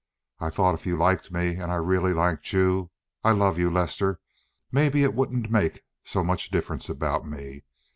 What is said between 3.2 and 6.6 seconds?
love you, Lester—maybe it wouldn't make so much